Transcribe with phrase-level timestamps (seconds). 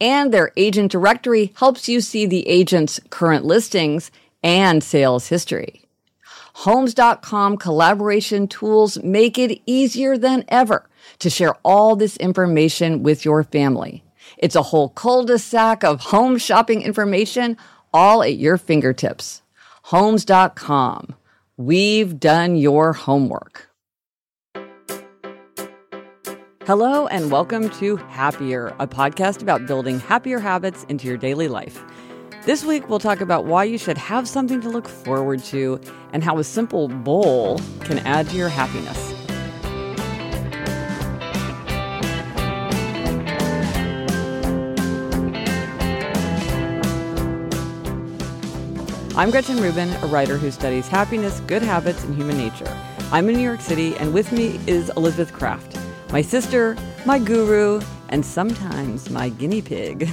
[0.00, 4.10] and their agent directory helps you see the agent's current listings
[4.42, 5.84] and sales history.
[6.54, 13.44] Homes.com collaboration tools make it easier than ever to share all this information with your
[13.44, 14.02] family.
[14.36, 17.56] It's a whole cul-de-sac of home shopping information
[17.92, 19.42] all at your fingertips.
[19.84, 21.14] Homes.com.
[21.56, 23.69] We've done your homework.
[26.66, 31.82] Hello, and welcome to Happier, a podcast about building happier habits into your daily life.
[32.44, 35.80] This week, we'll talk about why you should have something to look forward to
[36.12, 39.14] and how a simple bowl can add to your happiness.
[49.16, 52.76] I'm Gretchen Rubin, a writer who studies happiness, good habits, and human nature.
[53.12, 55.79] I'm in New York City, and with me is Elizabeth Craft
[56.12, 56.76] my sister,
[57.06, 60.08] my guru, and sometimes my guinea pig.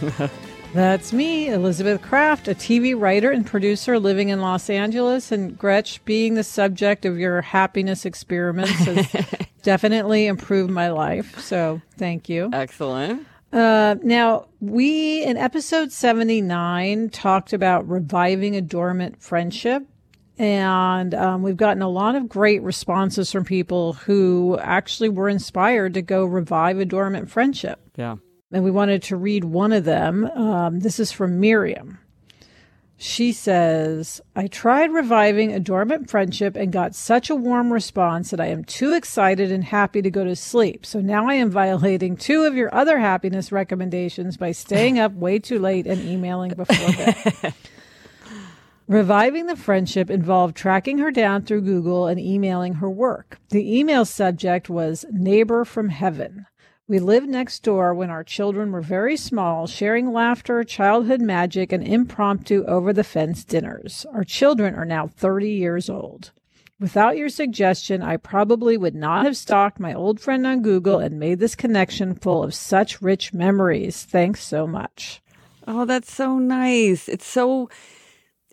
[0.74, 5.32] That's me, Elizabeth Craft, a TV writer and producer living in Los Angeles.
[5.32, 9.08] And Gretch, being the subject of your happiness experiments has
[9.62, 11.40] definitely improved my life.
[11.40, 12.50] So thank you.
[12.52, 13.26] Excellent.
[13.52, 19.84] Uh, now, we in episode 79 talked about reviving a dormant friendship.
[20.40, 25.92] And um, we've gotten a lot of great responses from people who actually were inspired
[25.92, 27.78] to go revive a dormant friendship.
[27.96, 28.16] Yeah.
[28.50, 30.24] And we wanted to read one of them.
[30.24, 31.98] Um, this is from Miriam.
[32.96, 38.40] She says, I tried reviving a dormant friendship and got such a warm response that
[38.40, 40.86] I am too excited and happy to go to sleep.
[40.86, 45.38] So now I am violating two of your other happiness recommendations by staying up way
[45.38, 47.54] too late and emailing before bed.
[48.90, 53.38] Reviving the friendship involved tracking her down through Google and emailing her work.
[53.50, 56.46] The email subject was Neighbor from Heaven.
[56.88, 61.86] We lived next door when our children were very small, sharing laughter, childhood magic, and
[61.86, 64.06] impromptu over the fence dinners.
[64.12, 66.32] Our children are now 30 years old.
[66.80, 71.16] Without your suggestion, I probably would not have stalked my old friend on Google and
[71.16, 74.02] made this connection full of such rich memories.
[74.02, 75.22] Thanks so much.
[75.64, 77.08] Oh, that's so nice.
[77.08, 77.70] It's so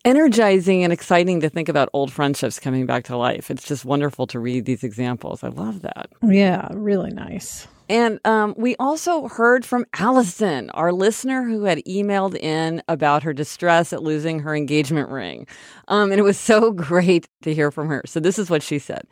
[0.06, 3.52] energizing and exciting to think about old friendships coming back to life.
[3.52, 5.44] It's just wonderful to read these examples.
[5.44, 6.10] I love that.
[6.22, 7.68] Yeah, really nice.
[7.90, 13.34] And um, we also heard from Allison, our listener who had emailed in about her
[13.34, 15.48] distress at losing her engagement ring.
[15.88, 18.04] Um, and it was so great to hear from her.
[18.06, 19.08] So this is what she said.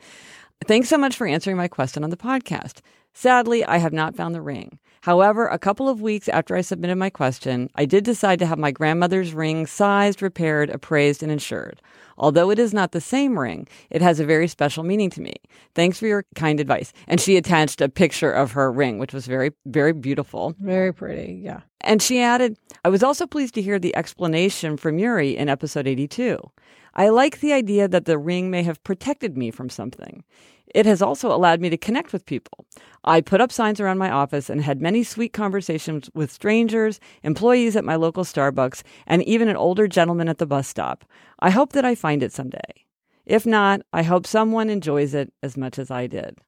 [0.66, 2.80] Thanks so much for answering my question on the podcast.
[3.12, 4.78] Sadly, I have not found the ring.
[5.06, 8.58] However, a couple of weeks after I submitted my question, I did decide to have
[8.58, 11.80] my grandmother's ring sized, repaired, appraised, and insured.
[12.18, 15.34] Although it is not the same ring, it has a very special meaning to me.
[15.76, 16.92] Thanks for your kind advice.
[17.06, 20.56] And she attached a picture of her ring, which was very, very beautiful.
[20.58, 21.60] Very pretty, yeah.
[21.82, 25.86] And she added, I was also pleased to hear the explanation from Yuri in episode
[25.86, 26.36] 82.
[26.96, 30.24] I like the idea that the ring may have protected me from something.
[30.74, 32.66] It has also allowed me to connect with people.
[33.04, 37.76] I put up signs around my office and had many sweet conversations with strangers, employees
[37.76, 41.04] at my local Starbucks, and even an older gentleman at the bus stop.
[41.38, 42.84] I hope that I find it someday.
[43.26, 46.38] If not, I hope someone enjoys it as much as I did.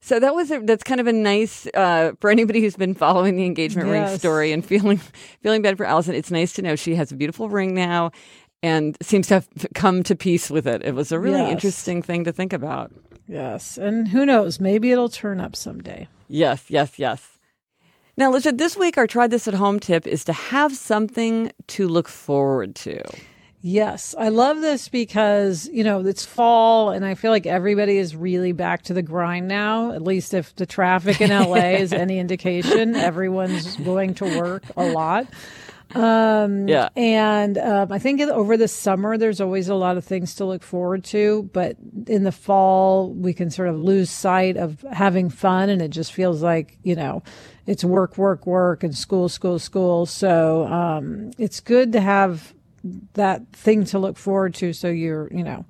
[0.00, 3.36] So that was a, that's kind of a nice uh, for anybody who's been following
[3.36, 4.10] the engagement yes.
[4.10, 4.98] ring story and feeling
[5.42, 6.14] feeling bad for Allison.
[6.14, 8.12] It's nice to know she has a beautiful ring now,
[8.62, 10.82] and seems to have come to peace with it.
[10.84, 11.52] It was a really yes.
[11.52, 12.92] interesting thing to think about.
[13.26, 13.78] Yes.
[13.78, 14.58] And who knows?
[14.58, 16.08] Maybe it'll turn up someday.
[16.28, 17.38] Yes, yes, yes.
[18.16, 21.86] Now, Lisha, this week our try this at home tip is to have something to
[21.86, 23.02] look forward to.
[23.60, 28.14] Yes, I love this because, you know, it's fall and I feel like everybody is
[28.14, 29.92] really back to the grind now.
[29.92, 34.86] At least if the traffic in LA is any indication, everyone's going to work a
[34.86, 35.26] lot.
[35.94, 36.88] Um, yeah.
[36.96, 40.62] And um, I think over the summer, there's always a lot of things to look
[40.62, 41.48] forward to.
[41.52, 41.76] But
[42.06, 45.70] in the fall, we can sort of lose sight of having fun.
[45.70, 47.22] And it just feels like, you know,
[47.66, 50.06] it's work, work, work, and school, school, school.
[50.06, 52.54] So um, it's good to have
[53.14, 55.64] that thing to look forward to so you're, you know,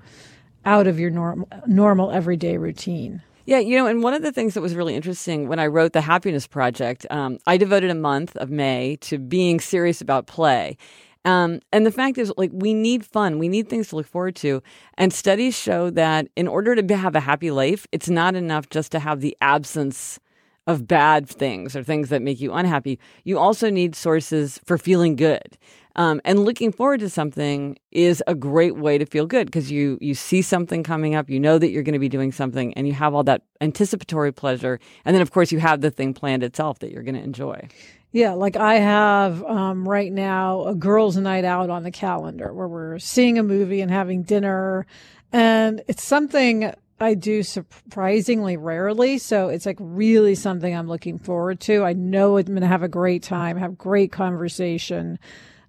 [0.64, 3.22] out of your normal, normal everyday routine.
[3.48, 5.94] Yeah, you know, and one of the things that was really interesting when I wrote
[5.94, 10.76] the Happiness Project, um, I devoted a month of May to being serious about play.
[11.24, 13.38] Um, and the fact is, like, we need fun.
[13.38, 14.62] We need things to look forward to.
[14.98, 18.92] And studies show that in order to have a happy life, it's not enough just
[18.92, 20.20] to have the absence
[20.66, 22.98] of bad things or things that make you unhappy.
[23.24, 25.56] You also need sources for feeling good.
[25.98, 29.98] Um, and looking forward to something is a great way to feel good because you
[30.00, 32.86] you see something coming up, you know that you're going to be doing something, and
[32.86, 34.78] you have all that anticipatory pleasure.
[35.04, 37.66] And then, of course, you have the thing planned itself that you're going to enjoy.
[38.12, 42.68] Yeah, like I have um, right now a girls' night out on the calendar where
[42.68, 44.86] we're seeing a movie and having dinner,
[45.32, 49.18] and it's something I do surprisingly rarely.
[49.18, 51.82] So it's like really something I'm looking forward to.
[51.82, 55.18] I know I'm going to have a great time, have great conversation.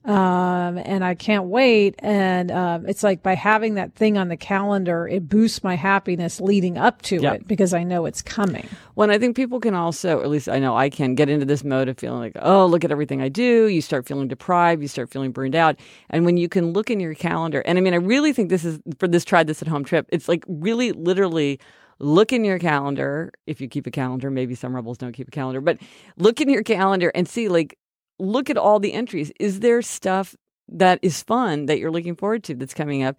[0.06, 1.96] Um, and I can't wait.
[2.00, 6.40] And um, it's like by having that thing on the calendar, it boosts my happiness
[6.40, 7.36] leading up to yep.
[7.36, 8.68] it because I know it's coming.
[8.96, 11.46] Well, I think people can also, or at least I know I can, get into
[11.46, 13.68] this mode of feeling like, oh, look at everything I do.
[13.68, 14.82] You start feeling deprived.
[14.82, 15.78] You start feeling burned out.
[16.10, 18.64] And when you can look in your calendar, and I mean, I really think this
[18.64, 20.08] is for this try this at home trip.
[20.10, 21.60] It's like really, literally
[22.00, 25.32] look in your calendar if you keep a calendar maybe some rebels don't keep a
[25.32, 25.78] calendar but
[26.16, 27.78] look in your calendar and see like
[28.20, 29.32] look at all the entries.
[29.40, 30.36] Is there stuff
[30.68, 33.18] that is fun that you're looking forward to that's coming up?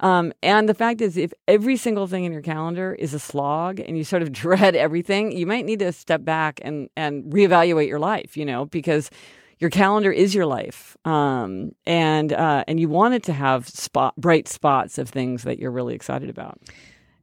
[0.00, 3.80] Um, and the fact is, if every single thing in your calendar is a slog
[3.80, 7.88] and you sort of dread everything, you might need to step back and, and reevaluate
[7.88, 9.10] your life, you know, because
[9.58, 10.96] your calendar is your life.
[11.04, 15.58] Um, and, uh, and you want it to have spot, bright spots of things that
[15.58, 16.60] you're really excited about.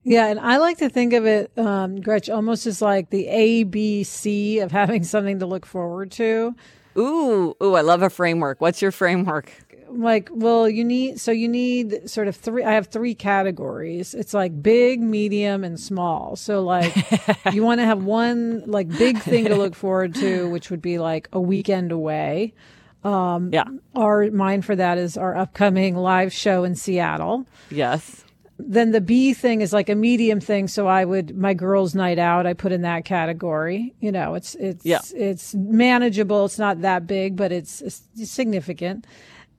[0.04, 3.64] Yeah, and I like to think of it, um, Gretch, almost as like the A,
[3.64, 6.56] B, C of having something to look forward to.
[6.98, 8.62] Ooh, ooh, I love a framework.
[8.62, 9.52] What's your framework?
[9.90, 12.64] Like, well, you need so you need sort of three.
[12.64, 14.14] I have three categories.
[14.14, 16.36] It's like big, medium, and small.
[16.38, 16.96] So like,
[17.54, 20.98] you want to have one like big thing to look forward to, which would be
[20.98, 22.54] like a weekend away.
[23.04, 23.66] Um, yeah.
[23.96, 27.46] Our mine for that is our upcoming live show in Seattle.
[27.70, 28.21] Yes
[28.68, 30.68] then the B thing is like a medium thing.
[30.68, 32.46] So I would my girls' night out.
[32.46, 33.94] I put in that category.
[34.00, 35.02] You know, it's it's yeah.
[35.16, 36.46] it's manageable.
[36.46, 39.06] It's not that big, but it's, it's significant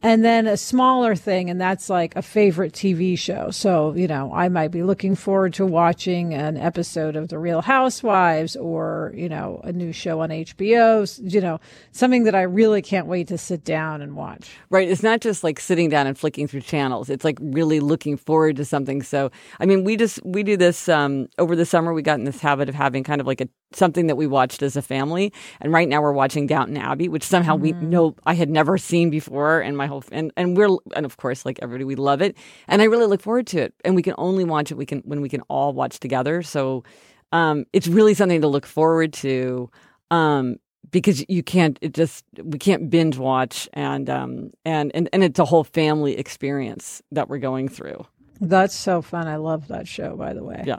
[0.02, 3.50] and then a smaller thing, and that's like a favorite TV show.
[3.50, 7.62] So, you know, I might be looking forward to watching an episode of The Real
[7.62, 11.60] Housewives or, you know, a new show on HBO, you know,
[11.92, 14.50] something that I really can't wait to sit down and watch.
[14.70, 14.88] Right.
[14.88, 17.08] It's not just like sitting down and flicking through channels.
[17.08, 19.02] It's like really looking forward to something.
[19.02, 21.92] So, I mean, we just, we do this um, over the summer.
[21.92, 24.62] We got in this habit of having kind of like a something that we watched
[24.62, 25.32] as a family.
[25.60, 27.80] And right now we're watching Downton Abbey, which somehow mm-hmm.
[27.80, 31.16] we know I had never seen before and my whole and and we're and of
[31.16, 32.36] course like everybody we love it.
[32.68, 33.74] And I really look forward to it.
[33.84, 36.42] And we can only watch it we can when we can all watch together.
[36.42, 36.84] So
[37.32, 39.70] um, it's really something to look forward to.
[40.10, 40.56] Um,
[40.90, 45.38] because you can't it just we can't binge watch and um and, and and it's
[45.38, 48.06] a whole family experience that we're going through.
[48.40, 49.26] That's so fun.
[49.26, 50.62] I love that show by the way.
[50.66, 50.78] Yeah.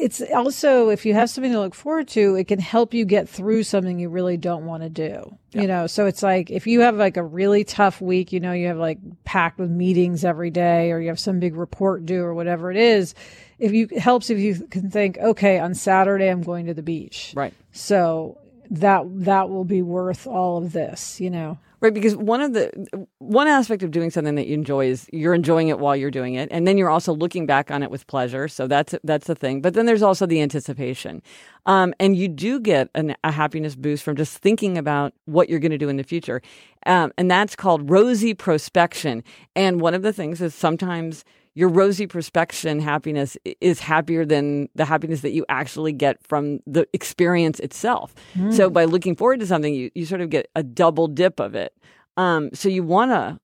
[0.00, 3.28] It's also, if you have something to look forward to, it can help you get
[3.28, 5.36] through something you really don't want to do.
[5.52, 5.62] Yeah.
[5.62, 8.52] You know, so it's like if you have like a really tough week, you know,
[8.52, 12.24] you have like packed with meetings every day or you have some big report due
[12.24, 13.14] or whatever it is.
[13.58, 16.82] If you, it helps if you can think, okay, on Saturday, I'm going to the
[16.82, 17.34] beach.
[17.36, 17.52] Right.
[17.72, 18.38] So
[18.70, 21.58] that, that will be worth all of this, you know?
[21.82, 25.32] Right, because one of the one aspect of doing something that you enjoy is you're
[25.32, 28.06] enjoying it while you're doing it, and then you're also looking back on it with
[28.06, 28.48] pleasure.
[28.48, 29.62] So that's that's the thing.
[29.62, 31.22] But then there's also the anticipation,
[31.64, 35.58] um, and you do get an, a happiness boost from just thinking about what you're
[35.58, 36.42] going to do in the future,
[36.84, 39.22] um, and that's called rosy prospection.
[39.56, 44.84] And one of the things is sometimes your rosy prospection happiness is happier than the
[44.84, 48.14] happiness that you actually get from the experience itself.
[48.34, 48.54] Mm.
[48.54, 51.54] So by looking forward to something, you, you sort of get a double dip of
[51.54, 51.74] it.
[52.16, 53.40] Um, so you want to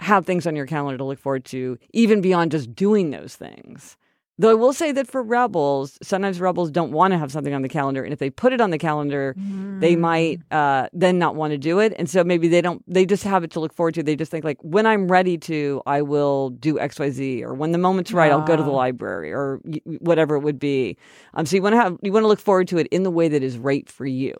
[0.00, 3.96] have things on your calendar to look forward to, even beyond just doing those things.
[4.38, 7.62] Though I will say that for rebels, sometimes rebels don't want to have something on
[7.62, 9.80] the calendar, and if they put it on the calendar, mm.
[9.80, 12.82] they might uh, then not want to do it, and so maybe they don't.
[12.86, 14.02] They just have it to look forward to.
[14.02, 17.54] They just think like, when I'm ready to, I will do X, Y, Z, or
[17.54, 19.58] when the moment's right, I'll go to the library, or
[20.00, 20.98] whatever it would be.
[21.32, 23.10] Um, so you want to have you want to look forward to it in the
[23.10, 24.34] way that is right for you,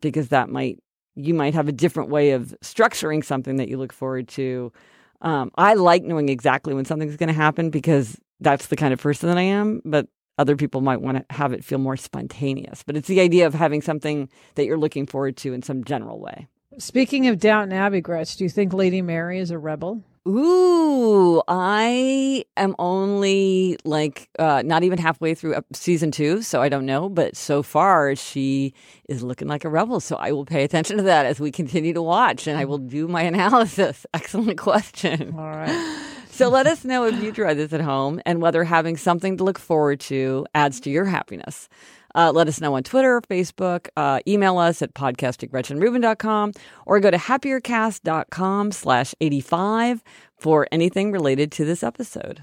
[0.00, 0.78] because that might
[1.16, 4.72] you might have a different way of structuring something that you look forward to.
[5.20, 9.00] Um, I like knowing exactly when something's going to happen because that's the kind of
[9.00, 10.06] person that I am, but
[10.38, 12.82] other people might want to have it feel more spontaneous.
[12.82, 16.20] But it's the idea of having something that you're looking forward to in some general
[16.20, 16.48] way.
[16.78, 20.02] Speaking of Downton Abbey, Gretch, do you think Lady Mary is a rebel?
[20.26, 26.86] Ooh, I am only like uh, not even halfway through season two, so I don't
[26.86, 27.10] know.
[27.10, 28.72] But so far, she
[29.08, 30.00] is looking like a rebel.
[30.00, 32.78] So I will pay attention to that as we continue to watch, and I will
[32.78, 34.06] do my analysis.
[34.14, 35.34] Excellent question.
[35.36, 36.13] All right.
[36.34, 39.44] So let us know if you try this at home and whether having something to
[39.44, 41.68] look forward to adds to your happiness.
[42.12, 46.50] Uh, let us know on Twitter, Facebook, uh, email us at podcast@gretchenrubin.com
[46.86, 50.02] or go to happiercast.com slash 85
[50.36, 52.42] for anything related to this episode.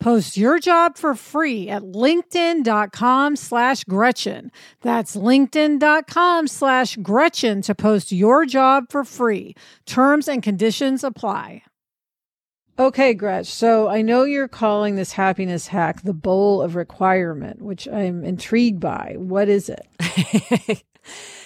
[0.00, 4.52] Post your job for free at linkedin.com slash Gretchen.
[4.82, 9.54] That's linkedin.com slash Gretchen to post your job for free.
[9.86, 11.62] Terms and conditions apply.
[12.78, 13.46] Okay, Gretch.
[13.46, 18.78] So I know you're calling this happiness hack the bowl of requirement, which I'm intrigued
[18.78, 19.16] by.
[19.18, 20.84] What is it?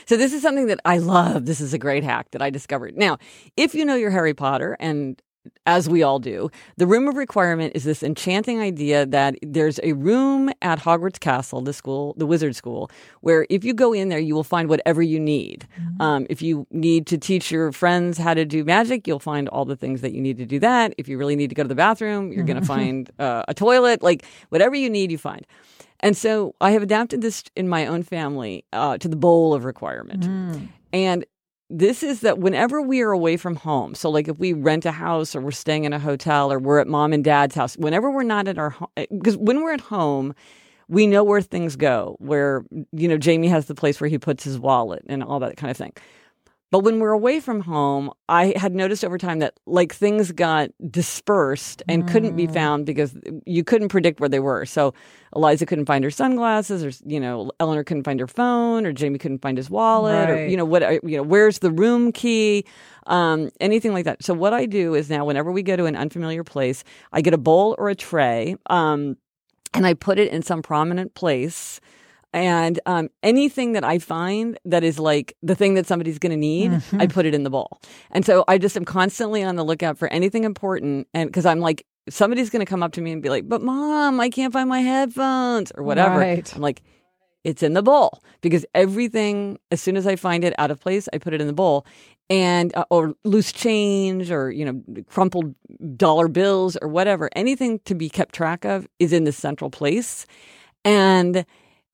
[0.06, 1.46] So this is something that I love.
[1.46, 2.96] This is a great hack that I discovered.
[2.96, 3.18] Now,
[3.56, 5.20] if you know your Harry Potter and
[5.66, 9.92] as we all do, the room of requirement is this enchanting idea that there's a
[9.92, 14.18] room at Hogwarts Castle, the school, the wizard school, where if you go in there,
[14.18, 15.66] you will find whatever you need.
[15.80, 16.02] Mm-hmm.
[16.02, 19.64] Um, if you need to teach your friends how to do magic, you'll find all
[19.64, 20.94] the things that you need to do that.
[20.98, 22.52] If you really need to go to the bathroom, you're mm-hmm.
[22.52, 25.46] going to find uh, a toilet, like whatever you need, you find.
[26.00, 29.64] And so I have adapted this in my own family uh, to the bowl of
[29.64, 30.24] requirement.
[30.24, 30.68] Mm.
[30.92, 31.24] And
[31.72, 34.92] this is that whenever we are away from home, so like if we rent a
[34.92, 38.10] house or we're staying in a hotel or we're at mom and dad's house, whenever
[38.10, 40.34] we're not at our home, eh, because when we're at home,
[40.88, 44.44] we know where things go, where, you know, Jamie has the place where he puts
[44.44, 45.92] his wallet and all that kind of thing.
[46.72, 50.70] But when we're away from home, I had noticed over time that like things got
[50.90, 52.10] dispersed and mm.
[52.10, 52.54] couldn't be mm.
[52.54, 53.14] found because
[53.44, 54.64] you couldn't predict where they were.
[54.64, 54.94] So
[55.36, 59.18] Eliza couldn't find her sunglasses, or you know, Eleanor couldn't find her phone, or Jamie
[59.18, 60.30] couldn't find his wallet, right.
[60.30, 62.64] or you know, what you know, where's the room key,
[63.06, 64.22] um, anything like that.
[64.24, 67.34] So what I do is now, whenever we go to an unfamiliar place, I get
[67.34, 69.18] a bowl or a tray, um,
[69.74, 71.82] and I put it in some prominent place
[72.32, 76.36] and um, anything that I find that is like the thing that somebody's going to
[76.36, 77.00] need, mm-hmm.
[77.00, 77.80] I put it in the bowl.
[78.10, 81.08] And so I just am constantly on the lookout for anything important.
[81.12, 83.62] And because I'm like, somebody's going to come up to me and be like, but
[83.62, 86.18] mom, I can't find my headphones or whatever.
[86.18, 86.54] Right.
[86.54, 86.82] I'm like,
[87.44, 91.08] it's in the bowl because everything, as soon as I find it out of place,
[91.12, 91.86] I put it in the bowl.
[92.30, 95.54] And, uh, or loose change or, you know, crumpled
[95.96, 100.24] dollar bills or whatever, anything to be kept track of is in the central place.
[100.82, 101.44] And,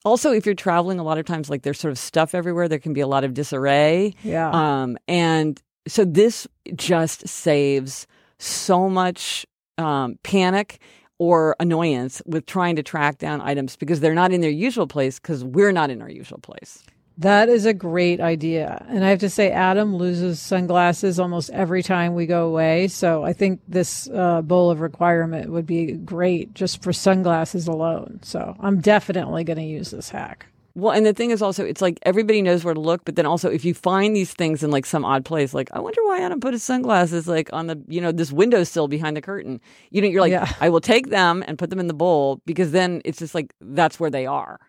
[0.05, 2.67] also if you're traveling a lot of times like there's sort of stuff everywhere.
[2.67, 4.13] There can be a lot of disarray.
[4.23, 4.49] Yeah.
[4.51, 9.45] Um and so this just saves so much
[9.77, 10.79] um, panic
[11.17, 15.19] or annoyance with trying to track down items because they're not in their usual place
[15.19, 16.83] because we're not in our usual place
[17.19, 18.85] that is a great idea.
[18.87, 22.87] And I have to say, Adam loses sunglasses almost every time we go away.
[22.87, 28.21] So I think this uh, bowl of requirement would be great just for sunglasses alone.
[28.23, 30.45] So I'm definitely going to use this hack.
[30.75, 33.25] Well, and the thing is also, it's like everybody knows where to look, but then
[33.25, 36.21] also if you find these things in like some odd place, like I wonder why
[36.21, 39.59] Adam put his sunglasses like on the you know this windowsill behind the curtain.
[39.89, 40.49] You know, you're like, Yeah.
[40.61, 43.53] I will take them and put them in the bowl because then it's just like
[43.59, 44.59] that's where they are.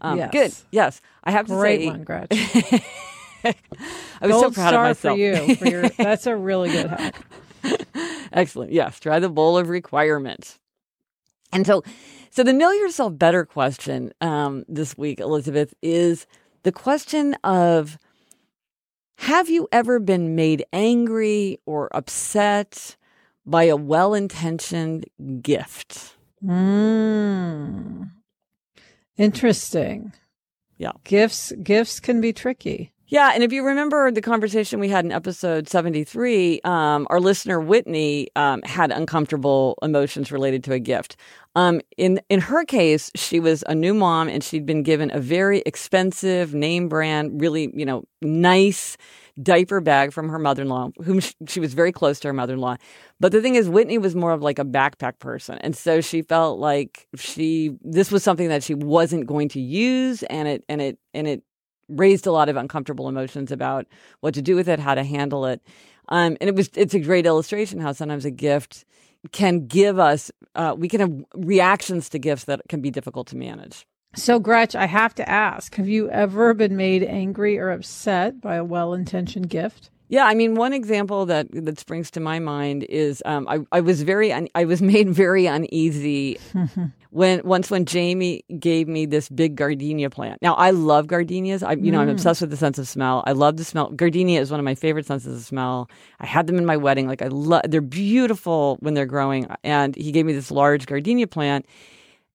[0.00, 0.30] Um, Yes.
[0.32, 0.52] Good.
[0.70, 2.04] Yes, I have to Great say, one.
[3.44, 3.54] I
[4.26, 5.16] was Gold so proud of myself.
[5.16, 5.54] for you.
[5.56, 7.14] For your, that's a really good hack.
[8.32, 8.72] Excellent.
[8.72, 10.58] Yes, try the bowl of requirement.
[11.52, 11.82] And so,
[12.30, 16.26] so the know yourself better question um, this week, Elizabeth, is
[16.62, 17.98] the question of
[19.18, 22.96] Have you ever been made angry or upset
[23.44, 25.06] by a well intentioned
[25.42, 26.14] gift?
[26.44, 28.10] Mm.
[29.20, 30.14] Interesting.
[30.78, 30.92] Yeah.
[31.04, 32.92] Gifts gifts can be tricky.
[33.08, 37.58] Yeah, and if you remember the conversation we had in episode 73, um, our listener
[37.60, 41.16] Whitney um, had uncomfortable emotions related to a gift.
[41.56, 45.20] Um, in in her case, she was a new mom and she'd been given a
[45.20, 48.96] very expensive name brand, really you know nice
[49.42, 52.76] diaper bag from her mother-in-law, whom she, she was very close to her mother-in-law.
[53.18, 56.22] But the thing is, Whitney was more of like a backpack person, and so she
[56.22, 60.80] felt like she this was something that she wasn't going to use, and it and
[60.80, 61.42] it and it
[61.88, 63.86] raised a lot of uncomfortable emotions about
[64.20, 65.60] what to do with it, how to handle it.
[66.08, 68.84] Um, and it was it's a great illustration how sometimes a gift
[69.32, 73.36] can give us uh, we can have reactions to gifts that can be difficult to
[73.36, 73.86] manage.
[74.14, 78.56] So, Gretch, I have to ask have you ever been made angry or upset by
[78.56, 79.90] a well intentioned gift?
[80.08, 83.80] Yeah, I mean, one example that that springs to my mind is um, I, I
[83.80, 86.38] was very un, I was made very uneasy
[87.10, 90.42] when once when Jamie gave me this big gardenia plant.
[90.42, 91.62] Now I love gardenias.
[91.62, 93.22] I you know I'm obsessed with the sense of smell.
[93.24, 93.90] I love the smell.
[93.90, 95.88] Gardenia is one of my favorite senses of smell.
[96.18, 97.06] I had them in my wedding.
[97.06, 99.46] Like I love they're beautiful when they're growing.
[99.62, 101.66] And he gave me this large gardenia plant.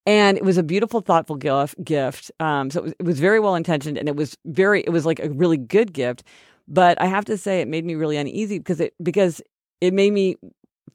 [0.05, 1.83] And it was a beautiful, thoughtful gift.
[1.83, 2.31] gift.
[2.39, 5.05] Um, so it was, it was very well intentioned, and it was very, it was
[5.05, 6.23] like a really good gift.
[6.67, 9.41] But I have to say, it made me really uneasy because it because
[9.81, 10.35] it made me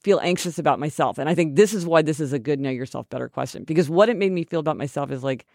[0.02, 1.18] feel anxious about myself.
[1.18, 3.64] And I think this is why this is a good know yourself better question.
[3.64, 5.46] Because what it made me feel about myself is like,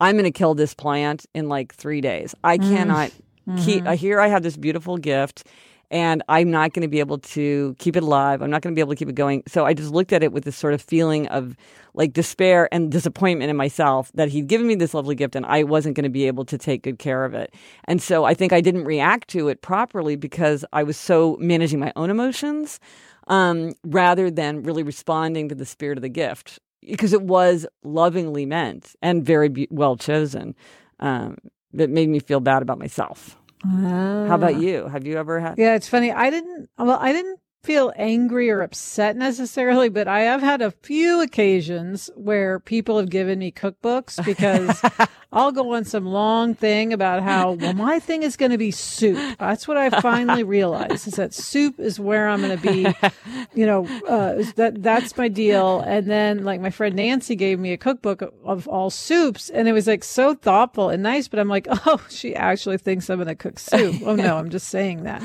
[0.00, 2.34] I'm going to kill this plant in like three days.
[2.42, 3.12] I cannot
[3.58, 3.86] keep.
[3.86, 5.46] Uh, here I have this beautiful gift,
[5.90, 8.42] and I'm not going to be able to keep it alive.
[8.42, 9.42] I'm not going to be able to keep it going.
[9.48, 11.56] So I just looked at it with this sort of feeling of
[11.94, 15.64] like despair and disappointment in myself that he'd given me this lovely gift and I
[15.64, 17.52] wasn't going to be able to take good care of it.
[17.84, 21.80] And so I think I didn't react to it properly because I was so managing
[21.80, 22.78] my own emotions
[23.26, 28.46] um, rather than really responding to the spirit of the gift because it was lovingly
[28.46, 30.54] meant and very be- well chosen.
[31.00, 31.36] Um,
[31.72, 33.36] that made me feel bad about myself.
[33.62, 34.58] How about ah.
[34.58, 34.88] you?
[34.88, 35.58] Have you ever had?
[35.58, 36.12] Yeah, it's funny.
[36.12, 40.70] I didn't, well, I didn't feel angry or upset necessarily, but I have had a
[40.70, 44.82] few occasions where people have given me cookbooks because
[45.32, 48.70] I'll go on some long thing about how, well, my thing is going to be
[48.70, 49.18] soup.
[49.38, 53.10] That's what I finally realized is that soup is where I'm going to be,
[53.54, 55.80] you know, uh, that that's my deal.
[55.80, 59.68] And then like my friend Nancy gave me a cookbook of, of all soups and
[59.68, 63.18] it was like so thoughtful and nice, but I'm like, oh, she actually thinks I'm
[63.18, 63.96] going to cook soup.
[64.04, 65.22] Oh no, I'm just saying that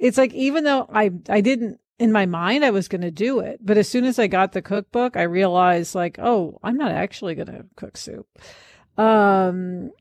[0.00, 3.40] it's like even though I I didn't in my mind I was going to do
[3.40, 6.90] it, but as soon as I got the cookbook, I realized like, oh, I'm not
[6.90, 8.26] actually going to cook soup.
[8.96, 9.92] Um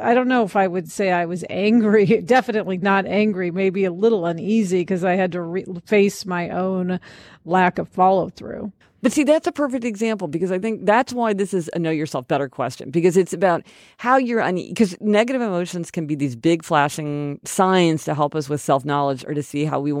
[0.00, 2.06] I don't know if I would say I was angry.
[2.24, 3.50] Definitely not angry.
[3.50, 6.98] Maybe a little uneasy because I had to re- face my own
[7.44, 8.72] lack of follow through.
[9.02, 11.90] But see, that's a perfect example because I think that's why this is a know
[11.90, 13.64] yourself better question because it's about
[13.98, 14.68] how you're uneasy.
[14.68, 19.24] Because negative emotions can be these big flashing signs to help us with self knowledge
[19.26, 19.92] or to see how we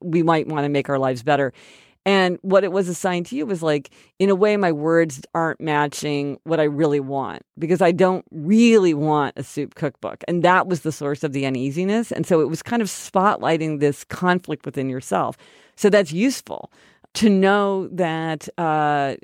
[0.00, 1.52] we might want to make our lives better.
[2.06, 5.60] And what it was assigned to you was like, in a way, my words aren't
[5.60, 10.24] matching what I really want because I don't really want a soup cookbook.
[10.26, 12.10] And that was the source of the uneasiness.
[12.10, 15.36] And so it was kind of spotlighting this conflict within yourself.
[15.76, 16.70] So that's useful
[17.18, 19.16] to know that uh,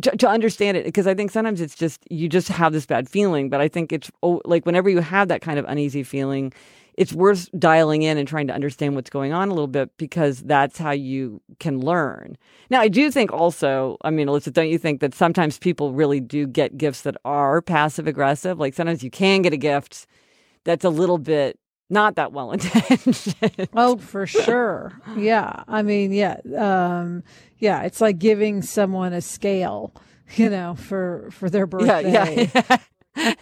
[0.00, 3.06] to, to understand it because I think sometimes it's just you just have this bad
[3.06, 6.54] feeling, but I think it's oh, like whenever you have that kind of uneasy feeling,
[6.94, 10.40] it's worth dialing in and trying to understand what's going on a little bit because
[10.40, 12.38] that's how you can learn.
[12.70, 16.20] Now, I do think also, I mean, Alyssa, don't you think that sometimes people really
[16.20, 18.58] do get gifts that are passive aggressive?
[18.58, 20.06] Like sometimes you can get a gift
[20.64, 21.58] that's a little bit
[21.90, 23.68] not that well intentioned.
[23.74, 24.92] Oh, for sure.
[25.16, 25.62] Yeah.
[25.66, 26.36] I mean, yeah.
[26.56, 27.22] Um,
[27.58, 27.82] yeah.
[27.82, 29.94] It's like giving someone a scale,
[30.36, 32.50] you know, for, for their birthday.
[32.54, 32.76] yeah,
[33.16, 33.34] yeah.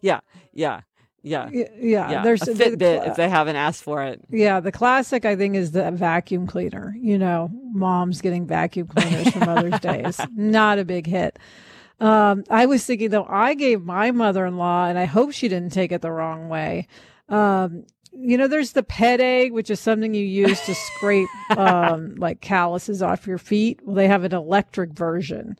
[0.00, 0.20] yeah,
[0.52, 0.80] yeah,
[1.22, 1.48] yeah.
[1.52, 2.10] Yeah.
[2.10, 4.20] Yeah, There's a the- Fitbit if they haven't asked for it.
[4.30, 6.94] Yeah, the classic I think is the vacuum cleaner.
[6.98, 11.38] You know, moms getting vacuum cleaners for Mother's Day is not a big hit.
[12.00, 15.46] Um, I was thinking though, I gave my mother in law, and I hope she
[15.48, 16.88] didn't take it the wrong way.
[17.32, 22.14] Um, you know, there's the Ped Egg, which is something you use to scrape um,
[22.16, 23.80] like calluses off your feet.
[23.82, 25.58] Well, they have an electric version,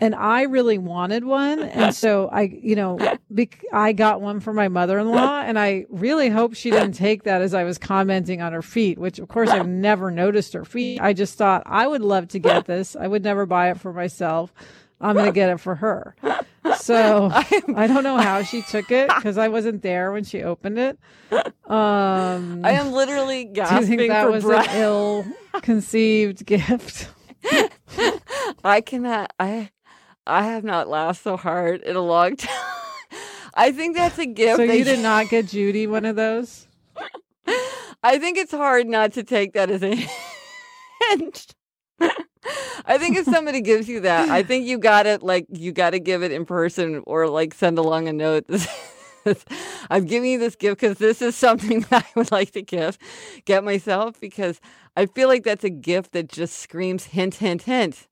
[0.00, 2.98] and I really wanted one, and so I, you know,
[3.30, 7.42] bec- I got one for my mother-in-law, and I really hope she didn't take that
[7.42, 10.98] as I was commenting on her feet, which of course I've never noticed her feet.
[11.00, 12.96] I just thought I would love to get this.
[12.96, 14.52] I would never buy it for myself.
[14.98, 16.14] I'm going to get it for her.
[16.76, 17.30] So
[17.76, 20.98] I don't know how she took it because I wasn't there when she opened it.
[21.66, 24.68] Um, I am literally do you gasping think that for was breath.
[24.70, 27.08] an ill-conceived gift?
[28.64, 29.32] I cannot.
[29.38, 29.70] I
[30.26, 32.64] I have not laughed so hard in a long time.
[33.54, 34.56] I think that's a gift.
[34.56, 36.66] So you did not get Judy one of those?
[38.02, 39.94] I think it's hard not to take that as a
[41.10, 41.54] hint.
[42.84, 45.90] I think if somebody gives you that, I think you got it like you got
[45.90, 48.46] to give it in person or like send along a note.
[49.90, 52.98] I'm giving you this gift because this is something that I would like to give,
[53.44, 54.60] get myself because
[54.96, 58.08] I feel like that's a gift that just screams hint, hint, hint.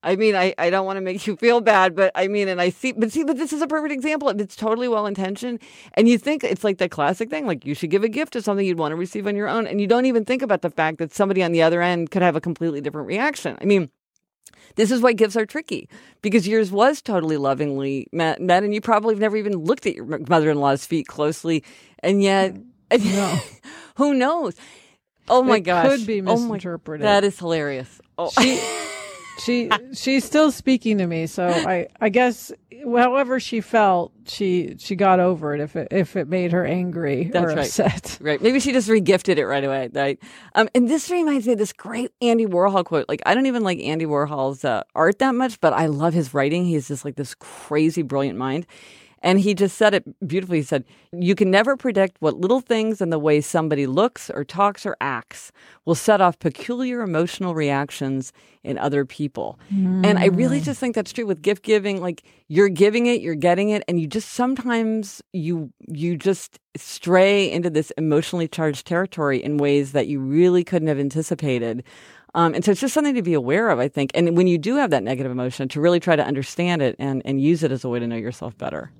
[0.00, 2.60] I mean, I, I don't want to make you feel bad, but I mean, and
[2.60, 4.28] I see, but see, but this is a perfect example.
[4.28, 5.60] It's totally well intentioned.
[5.94, 8.42] And you think it's like the classic thing, like you should give a gift to
[8.42, 9.66] something you'd want to receive on your own.
[9.66, 12.22] And you don't even think about the fact that somebody on the other end could
[12.22, 13.58] have a completely different reaction.
[13.60, 13.90] I mean,
[14.76, 15.88] this is why gifts are tricky
[16.22, 19.94] because yours was totally lovingly met, met and you probably have never even looked at
[19.94, 21.62] your mother in law's feet closely.
[22.00, 22.64] And yet, mm.
[23.14, 23.38] No.
[23.96, 24.54] who knows?
[25.28, 25.88] Oh my It gosh.
[25.88, 27.04] could be Oh my- misinterpreted.
[27.04, 28.00] that is hilarious.
[28.16, 28.30] Oh.
[28.40, 28.56] She
[29.38, 32.52] she's still speaking to me, so I I guess
[32.84, 37.24] however she felt, she she got over it if it if it made her angry
[37.24, 37.58] That's or right.
[37.58, 38.18] upset.
[38.20, 38.40] Right.
[38.40, 39.90] Maybe she just regifted it right away.
[39.92, 40.18] Right.
[40.54, 43.08] Um, and this reminds me of this great Andy Warhol quote.
[43.08, 46.34] Like, I don't even like Andy Warhol's uh, art that much, but I love his
[46.34, 46.64] writing.
[46.64, 48.66] He's just like this crazy, brilliant mind.
[49.22, 50.58] And he just said it beautifully.
[50.58, 54.44] He said, You can never predict what little things and the way somebody looks or
[54.44, 55.52] talks or acts
[55.84, 59.58] will set off peculiar emotional reactions in other people.
[60.04, 62.00] And I really just think that's true with gift giving.
[62.00, 67.50] Like you're giving it, you're getting it, and you just sometimes you you just stray
[67.50, 71.82] into this emotionally charged territory in ways that you really couldn't have anticipated.
[72.34, 74.10] Um, and so it's just something to be aware of, I think.
[74.14, 77.22] And when you do have that negative emotion, to really try to understand it and,
[77.24, 78.92] and use it as a way to know yourself better.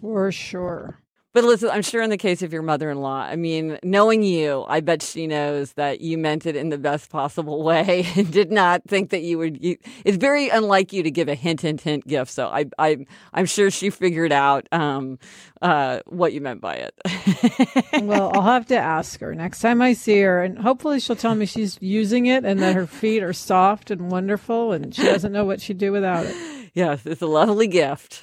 [0.00, 1.00] For sure.
[1.36, 4.22] But listen, I'm sure in the case of your mother in law, I mean, knowing
[4.22, 8.32] you, I bet she knows that you meant it in the best possible way and
[8.32, 9.62] did not think that you would.
[9.62, 12.30] You, it's very unlike you to give a hint, hint, hint gift.
[12.30, 13.04] So I, I,
[13.34, 15.18] I'm sure she figured out um,
[15.60, 16.94] uh, what you meant by it.
[18.06, 21.34] Well, I'll have to ask her next time I see her, and hopefully she'll tell
[21.34, 25.32] me she's using it and that her feet are soft and wonderful, and she doesn't
[25.32, 26.70] know what she'd do without it.
[26.74, 28.22] yes, it's a lovely gift.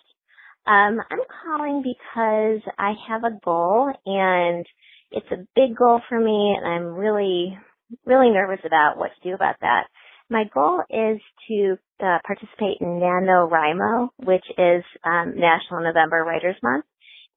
[0.67, 4.65] Um, I'm calling because I have a goal, and
[5.11, 7.59] it's a big goal for me, and I'm really,
[8.05, 9.85] really nervous about what to do about that.
[10.29, 16.85] My goal is to uh, participate in NaNoWriMo, which is um, National November Writers Month,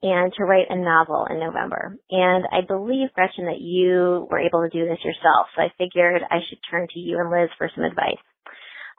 [0.04, 1.98] and to write a novel in November.
[2.12, 6.22] And I believe, Gretchen, that you were able to do this yourself, so I figured
[6.30, 8.22] I should turn to you and Liz for some advice.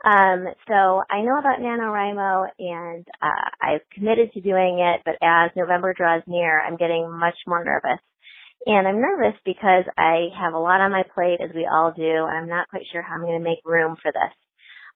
[0.04, 5.50] Um, so I know about NaNoWriMo and uh, I've committed to doing it, but as
[5.56, 8.00] November draws near, I'm getting much more nervous.
[8.66, 12.02] And I'm nervous because I have a lot on my plate, as we all do,
[12.02, 14.34] and I'm not quite sure how I'm going to make room for this.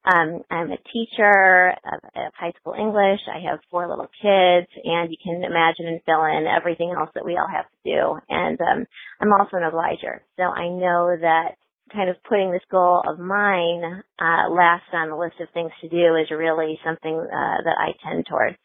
[0.04, 3.20] Um, I'm a teacher of, of high school English.
[3.28, 7.26] I have four little kids, and you can imagine and fill in everything else that
[7.26, 8.18] we all have to do.
[8.30, 8.86] And um,
[9.20, 11.56] I'm also an obliger, so I know that
[11.92, 15.88] kind of putting this goal of mine uh, last on the list of things to
[15.88, 18.56] do is really something uh, that I tend towards.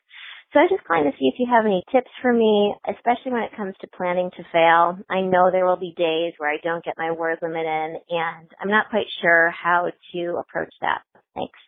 [0.54, 3.34] So I was just calling to see if you have any tips for me, especially
[3.34, 4.98] when it comes to planning to fail.
[5.10, 8.48] I know there will be days where I don't get my word limit in, and
[8.62, 11.02] I'm not quite sure how to approach that.
[11.36, 11.60] Thanks.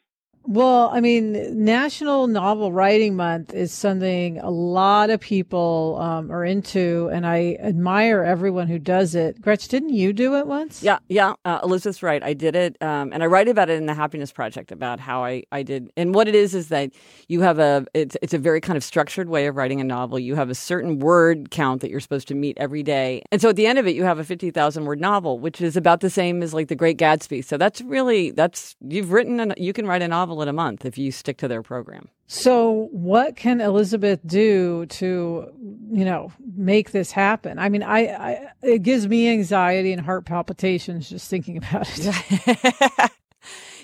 [0.48, 6.46] Well, I mean, National Novel Writing Month is something a lot of people um, are
[6.46, 9.42] into, and I admire everyone who does it.
[9.42, 10.84] Gretch, didn't you do it once?
[10.84, 11.34] Yeah, yeah.
[11.46, 12.22] Uh, Elizabeth's right.
[12.22, 15.24] I did it, um, and I write about it in the Happiness Project about how
[15.24, 15.90] I, I did.
[15.98, 16.92] And what it is is that
[17.28, 20.20] you have a it's it's a very kind of structured way of writing a novel.
[20.20, 23.50] You have a certain word count that you're supposed to meet every day, and so
[23.50, 26.02] at the end of it, you have a fifty thousand word novel, which is about
[26.02, 27.44] the same as like The Great Gatsby.
[27.44, 30.86] So that's really that's you've written and you can write a novel in a month
[30.86, 32.10] if you stick to their program.
[32.28, 35.52] So, what can Elizabeth do to,
[35.92, 37.60] you know, make this happen?
[37.60, 43.12] I mean, I, I it gives me anxiety and heart palpitations just thinking about it.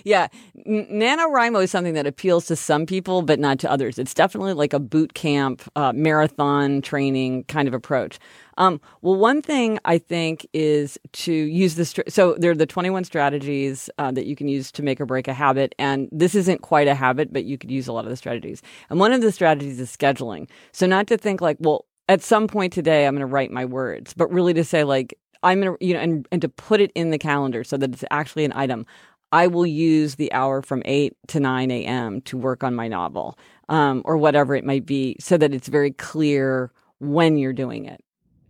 [0.04, 0.28] yeah,
[0.68, 4.00] NaNoWriMo is something that appeals to some people, but not to others.
[4.00, 8.20] It's definitely like a boot camp, uh, marathon training kind of approach.
[8.58, 11.96] Um, well, one thing I think is to use this.
[12.08, 15.28] So there are the 21 strategies uh, that you can use to make or break
[15.28, 15.74] a habit.
[15.80, 18.62] And this isn't quite a habit, but you could use a lot of the strategies.
[18.90, 20.50] And one of the strategies is scheduling.
[20.72, 23.66] So not to think like, well, at some point today, I'm going to write my
[23.66, 26.82] words, but really to say like, I'm going to, you know, and, and to put
[26.82, 28.86] it in the calendar so that it's actually an item.
[29.32, 32.22] I will use the hour from 8 to 9 a.m.
[32.22, 33.38] to work on my novel
[33.70, 38.04] um, or whatever it might be so that it's very clear when you're doing it.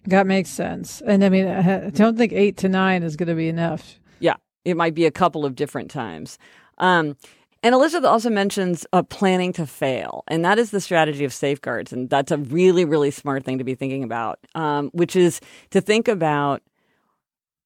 [0.06, 1.02] That makes sense.
[1.02, 4.00] And I mean, I don't think eight to nine is going to be enough.
[4.20, 6.40] Yeah, it might be a couple of different times.
[6.80, 7.16] Um,
[7.64, 11.94] and Elizabeth also mentions uh, planning to fail, and that is the strategy of safeguards,
[11.94, 15.40] and that's a really, really smart thing to be thinking about, um, which is
[15.70, 16.64] to think about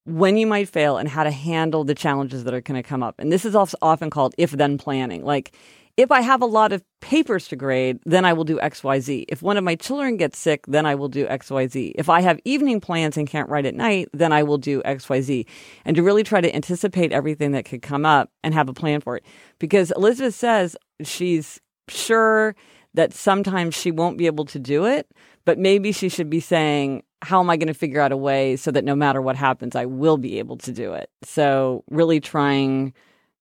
[0.05, 3.03] when you might fail and how to handle the challenges that are going to come
[3.03, 3.15] up.
[3.19, 5.25] And this is often called if-then planning.
[5.25, 5.55] Like
[5.97, 9.25] if I have a lot of papers to grade, then I will do XYZ.
[9.29, 11.93] If one of my children gets sick, then I will do XYZ.
[11.95, 15.45] If I have evening plans and can't write at night, then I will do XYZ.
[15.85, 18.99] And to really try to anticipate everything that could come up and have a plan
[18.99, 19.25] for it.
[19.57, 22.55] Because Elizabeth says she's sure
[22.95, 25.08] that sometimes she won't be able to do it,
[25.45, 28.55] but maybe she should be saying, how am I going to figure out a way
[28.55, 31.10] so that no matter what happens, I will be able to do it?
[31.23, 32.93] So really trying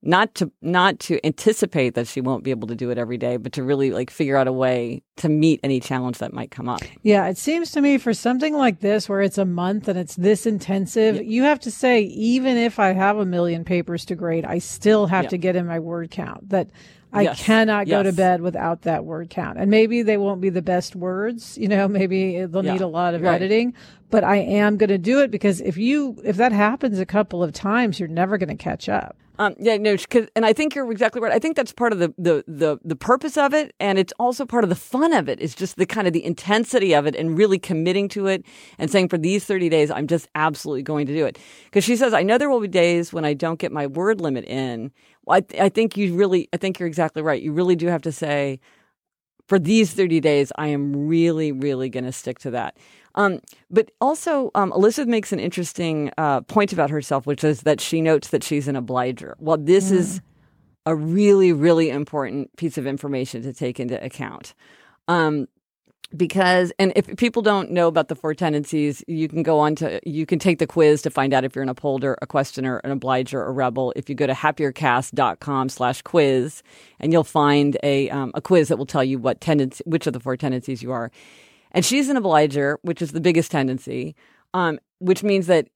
[0.05, 3.39] not to not to anticipate that she won't be able to do it every day
[3.39, 6.69] but to really like figure out a way to meet any challenge that might come
[6.69, 9.99] up yeah it seems to me for something like this where it's a month and
[9.99, 11.23] it's this intensive yeah.
[11.23, 15.07] you have to say even if i have a million papers to grade i still
[15.07, 15.31] have yeah.
[15.31, 16.69] to get in my word count that
[17.15, 17.41] I yes.
[17.41, 18.07] cannot go yes.
[18.07, 19.57] to bed without that word count.
[19.57, 22.73] And maybe they won't be the best words, you know, maybe they'll yeah.
[22.73, 23.35] need a lot of right.
[23.35, 23.73] editing,
[24.11, 27.43] but I am going to do it because if you, if that happens a couple
[27.43, 29.17] of times, you're never going to catch up.
[29.37, 29.97] Um, yeah, no,
[30.37, 31.33] and I think you're exactly right.
[31.33, 33.75] I think that's part of the, the, the, the purpose of it.
[33.81, 35.41] And it's also part of the fun of it.
[35.41, 38.45] it is just the kind of the intensity of it and really committing to it
[38.79, 41.39] and saying for these 30 days, I'm just absolutely going to do it.
[41.73, 44.21] Cause she says, I know there will be days when I don't get my word
[44.21, 44.93] limit in.
[45.29, 47.41] I, I think you really, I think you're exactly right.
[47.41, 48.61] You really do have to say,
[49.47, 52.77] for these 30 days, I am really, really going to stick to that.
[53.15, 57.81] Um, but also, um, Elizabeth makes an interesting uh, point about herself, which is that
[57.81, 59.37] she notes that she's an obliger.
[59.39, 59.97] Well, this mm.
[59.97, 60.21] is
[60.87, 64.55] a really, really important piece of information to take into account.
[65.09, 65.47] Um,
[66.17, 70.01] because, and if people don't know about the four tendencies, you can go on to,
[70.09, 72.91] you can take the quiz to find out if you're an upholder, a questioner, an
[72.91, 73.93] obliger, a rebel.
[73.97, 76.63] If you go to happiercast.com slash quiz,
[77.01, 80.13] and you'll find a, um, a quiz that will tell you what tendency, which of
[80.13, 81.11] the four tendencies you are.
[81.73, 84.15] And she's an obliger, which is the biggest tendency,
[84.53, 85.69] um, which means that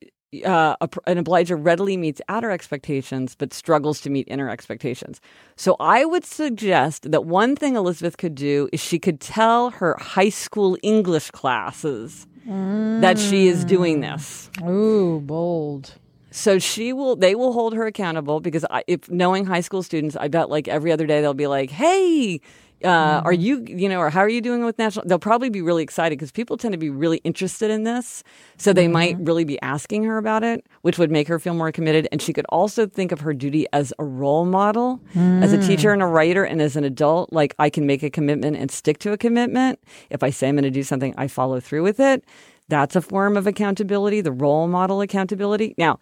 [0.44, 5.20] uh, a, an obliger readily meets outer expectations but struggles to meet inner expectations.
[5.56, 9.96] So I would suggest that one thing Elizabeth could do is she could tell her
[9.98, 13.00] high school English classes mm.
[13.00, 14.50] that she is doing this.
[14.62, 15.94] Ooh, bold.
[16.30, 20.14] So she will, they will hold her accountable because I, if knowing high school students,
[20.14, 22.40] I bet like every other day they'll be like, "Hey,
[22.84, 23.40] uh, Are mm-hmm.
[23.40, 25.04] you, you know, or how are you doing with national?
[25.06, 28.22] They'll probably be really excited because people tend to be really interested in this.
[28.56, 28.92] So they mm-hmm.
[28.92, 32.08] might really be asking her about it, which would make her feel more committed.
[32.12, 35.42] And she could also think of her duty as a role model, mm.
[35.42, 37.32] as a teacher and a writer, and as an adult.
[37.32, 39.80] Like, I can make a commitment and stick to a commitment.
[40.10, 42.24] If I say I'm going to do something, I follow through with it.
[42.68, 45.74] That's a form of accountability, the role model accountability.
[45.78, 45.98] Now,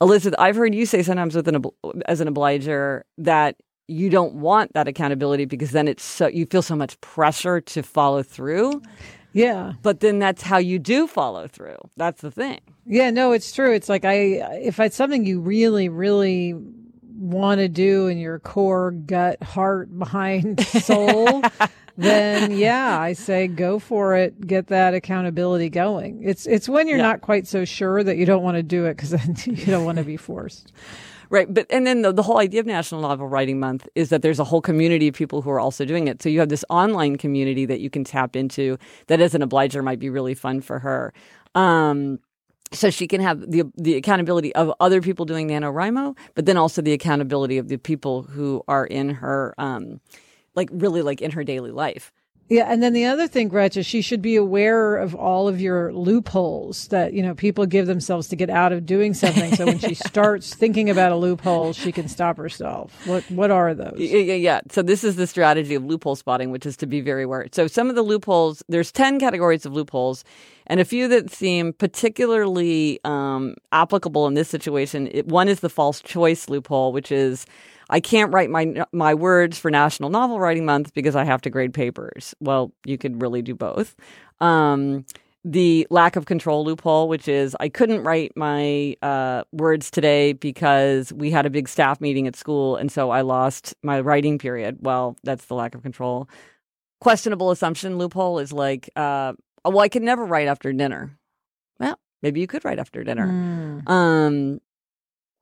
[0.00, 1.64] Elizabeth, I've heard you say sometimes with an
[2.06, 3.56] as an obliger that
[3.88, 7.82] you don't want that accountability because then it's so you feel so much pressure to
[7.82, 8.82] follow through.
[9.32, 9.72] Yeah.
[9.82, 11.78] But then that's how you do follow through.
[11.96, 12.60] That's the thing.
[12.86, 13.72] Yeah, no, it's true.
[13.72, 14.14] It's like I
[14.62, 16.54] if it's something you really really
[17.16, 21.42] want to do in your core gut heart behind soul
[21.96, 26.98] then yeah i say go for it get that accountability going it's it's when you're
[26.98, 27.04] yeah.
[27.04, 29.84] not quite so sure that you don't want to do it because then you don't
[29.84, 30.72] want to be forced
[31.30, 31.52] Right.
[31.52, 34.38] But, and then the, the whole idea of National Novel Writing Month is that there's
[34.38, 36.22] a whole community of people who are also doing it.
[36.22, 39.82] So you have this online community that you can tap into that as an obliger
[39.82, 41.12] might be really fun for her.
[41.54, 42.18] Um,
[42.72, 46.82] so she can have the the accountability of other people doing NaNoWriMo, but then also
[46.82, 50.00] the accountability of the people who are in her, um,
[50.54, 52.12] like really like in her daily life.
[52.48, 55.94] Yeah, and then the other thing, Gretchen, she should be aware of all of your
[55.94, 59.54] loopholes that you know people give themselves to get out of doing something.
[59.56, 62.92] So when she starts thinking about a loophole, she can stop herself.
[63.06, 63.94] What what are those?
[63.96, 64.60] Yeah, yeah, yeah.
[64.70, 67.46] So this is the strategy of loophole spotting, which is to be very aware.
[67.52, 70.22] So some of the loopholes, there's ten categories of loopholes,
[70.66, 75.08] and a few that seem particularly um, applicable in this situation.
[75.12, 77.46] It, one is the false choice loophole, which is
[77.90, 81.50] I can't write my my words for National Novel Writing Month because I have to
[81.50, 82.34] grade papers.
[82.40, 83.94] Well, you could really do both.
[84.40, 85.04] Um,
[85.44, 91.12] the lack of control loophole, which is I couldn't write my uh, words today because
[91.12, 94.78] we had a big staff meeting at school, and so I lost my writing period.
[94.80, 96.28] Well, that's the lack of control.
[97.00, 101.18] Questionable assumption loophole is like, uh, well, I could never write after dinner.
[101.78, 103.26] Well, maybe you could write after dinner.
[103.26, 103.90] Mm.
[103.90, 104.60] Um,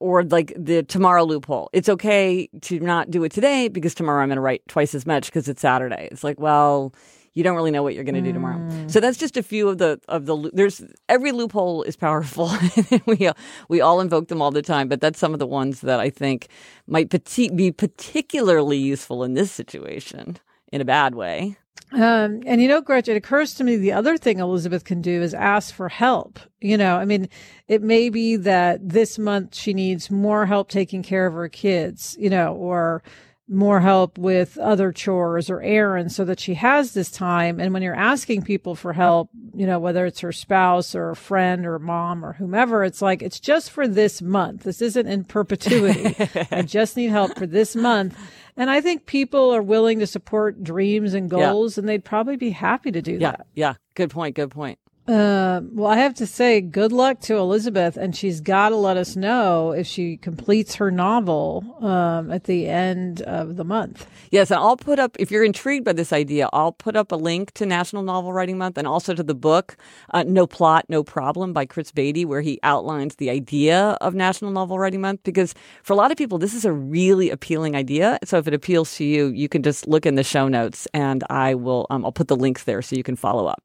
[0.03, 1.71] or like the tomorrow loophole.
[1.73, 5.07] It's okay to not do it today because tomorrow I'm going to write twice as
[5.07, 6.09] much because it's Saturday.
[6.11, 6.93] It's like, well,
[7.35, 8.59] you don't really know what you're going to do tomorrow.
[8.59, 8.91] Mm.
[8.91, 12.51] So that's just a few of the of the there's every loophole is powerful.
[13.07, 13.31] we
[13.69, 16.11] we all invoke them all the time, but that's some of the ones that I
[16.11, 16.49] think
[16.87, 17.09] might
[17.55, 20.39] be particularly useful in this situation
[20.73, 21.57] in a bad way.
[21.93, 25.21] Um, and you know, Gretchen, it occurs to me the other thing Elizabeth can do
[25.21, 26.39] is ask for help.
[26.61, 27.29] You know, I mean,
[27.69, 32.17] it may be that this month she needs more help taking care of her kids,
[32.19, 33.03] you know, or
[33.49, 37.61] more help with other chores or errands so that she has this time.
[37.61, 41.17] And when you're asking people for help, you know, whether it's her spouse or a
[41.17, 44.63] friend or mom or whomever, it's like, it's just for this month.
[44.63, 46.17] This isn't in perpetuity.
[46.51, 48.17] I just need help for this month.
[48.57, 51.81] And I think people are willing to support dreams and goals, yeah.
[51.81, 53.47] and they'd probably be happy to do yeah, that.
[53.55, 54.37] Yeah, good point.
[54.37, 54.79] Good point.
[55.09, 58.97] Uh, well, I have to say, good luck to Elizabeth, and she's got to let
[58.97, 64.07] us know if she completes her novel um, at the end of the month.
[64.31, 67.17] Yes, and I'll put up, if you're intrigued by this idea, I'll put up a
[67.17, 69.77] link to National Novel Writing Month and also to the book,
[70.15, 74.53] uh, No Plot, No Problem by Chris Baty, where he outlines the idea of National
[74.53, 75.25] Novel Writing Month.
[75.25, 78.21] Because for a lot of people, this is a really appealing idea.
[78.23, 81.25] So if it appeals to you, you can just look in the show notes and
[81.29, 83.65] I will, um, I'll put the links there so you can follow up.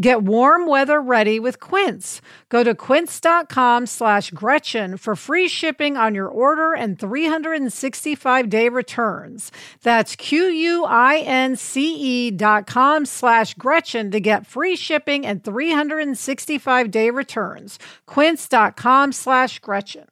[0.00, 2.20] Get warm weather ready with Quince.
[2.50, 9.50] Go to quince.com slash Gretchen for free shipping on your order and 365 day returns.
[9.82, 10.60] That's Q-U-I-N-C-E
[12.30, 17.80] dot com slash Gretchen to get free shipping and 365 day returns.
[18.06, 20.06] Quince.com slash Gretchen.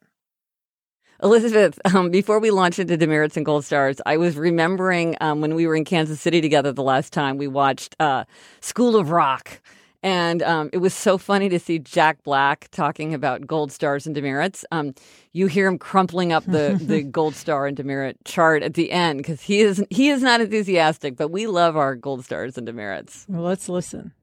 [1.23, 5.55] Elizabeth, um, before we launched into demerits and gold stars, I was remembering um, when
[5.55, 8.25] we were in Kansas City together the last time we watched uh,
[8.59, 9.61] School of Rock.
[10.03, 14.13] And um, it was so funny to see Jack Black talking about gold stars and
[14.13, 14.63] demerits.
[14.71, 14.93] Um,
[15.33, 19.19] you hear him crumpling up the, the gold star and demerit chart at the end
[19.19, 23.25] because he is he is not enthusiastic, but we love our gold stars and demerits.
[23.27, 24.13] Well, let's listen.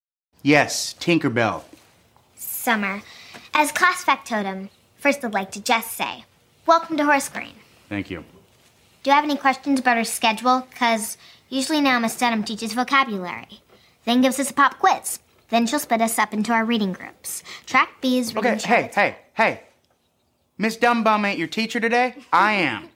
[0.43, 1.65] Yes, Tinkerbell.
[2.37, 3.03] Summer.
[3.53, 6.25] As class factotum, first I'd like to just say,
[6.67, 7.55] welcome to Horace Green.
[7.89, 8.25] Thank you.
[9.03, 10.67] Do you have any questions about our schedule?
[10.71, 13.61] Because usually now Miss Dunham teaches vocabulary,
[14.07, 15.19] then gives us a pop quiz.
[15.55, 17.45] Then she'll split us up into our reading groups.
[17.65, 19.63] Track B is reading Okay, hey, hey, hey.
[20.59, 22.17] Miss Dumbbum ain't your teacher today?
[22.33, 22.89] I am.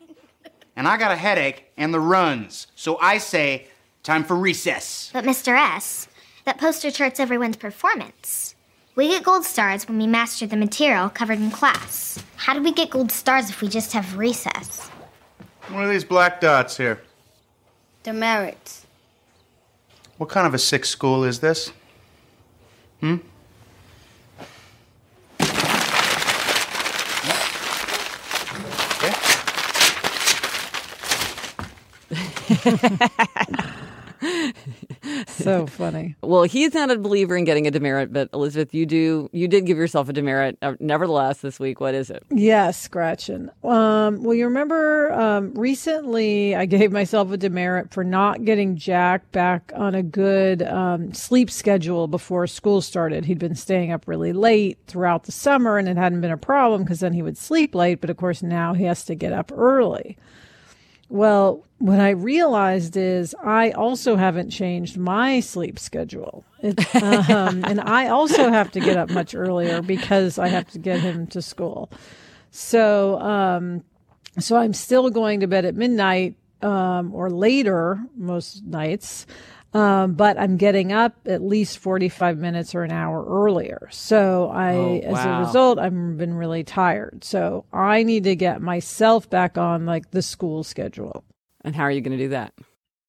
[0.74, 2.66] and I got a headache and the runs.
[2.74, 3.68] So I say,
[4.02, 5.08] time for recess.
[5.12, 5.56] But Mr.
[5.56, 6.08] S,
[6.46, 8.56] that poster charts everyone's performance.
[8.96, 12.20] We get gold stars when we master the material covered in class.
[12.34, 14.88] How do we get gold stars if we just have recess?
[15.68, 17.02] What are these black dots here?
[18.02, 18.84] Demerits.
[20.16, 21.70] What kind of a sick school is this?
[23.00, 23.16] Hmm?
[27.24, 27.38] Yeah.
[32.60, 33.74] Okay.
[35.28, 36.16] so funny.
[36.22, 39.28] Well, he's not a believer in getting a demerit, but Elizabeth, you do.
[39.32, 40.58] You did give yourself a demerit.
[40.62, 42.24] Uh, nevertheless, this week, what is it?
[42.30, 43.50] Yes, Gretchen.
[43.62, 49.30] Um, well, you remember um, recently I gave myself a demerit for not getting Jack
[49.32, 53.24] back on a good um, sleep schedule before school started.
[53.24, 56.82] He'd been staying up really late throughout the summer, and it hadn't been a problem
[56.82, 58.00] because then he would sleep late.
[58.00, 60.16] But of course, now he has to get up early.
[61.08, 66.44] Well, what I realized is I also haven't changed my sleep schedule.
[66.60, 66.78] It,
[67.30, 71.00] um, and I also have to get up much earlier because I have to get
[71.00, 71.90] him to school.
[72.50, 73.84] So, um,
[74.38, 79.26] so I'm still going to bed at midnight, um, or later most nights.
[79.74, 83.88] Um, but I'm getting up at least 45 minutes or an hour earlier.
[83.90, 87.22] So I, Oh, as a result, I've been really tired.
[87.22, 91.22] So I need to get myself back on like the school schedule.
[91.64, 92.54] And how are you going to do that?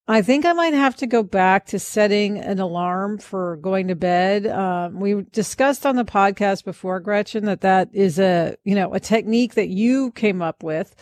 [0.10, 3.96] I think I might have to go back to setting an alarm for going to
[3.96, 4.48] bed.
[4.48, 9.00] Um, we discussed on the podcast before, Gretchen, that that is a you know a
[9.00, 10.96] technique that you came up with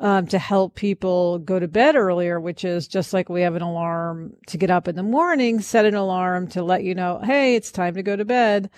[0.00, 3.62] um, to help people go to bed earlier, which is just like we have an
[3.62, 7.54] alarm to get up in the morning, set an alarm to let you know, hey,
[7.54, 8.70] it's time to go to bed.